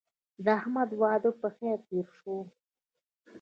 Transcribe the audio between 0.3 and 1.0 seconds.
د احمد